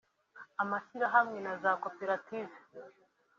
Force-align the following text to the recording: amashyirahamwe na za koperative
amashyirahamwe 0.61 1.37
na 1.45 1.53
za 1.61 1.71
koperative 1.83 2.57